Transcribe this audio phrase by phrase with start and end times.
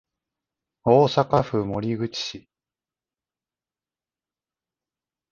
[0.83, 2.47] 大阪府守口市